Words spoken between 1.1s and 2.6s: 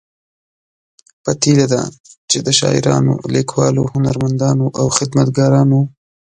پتیلې ده چې د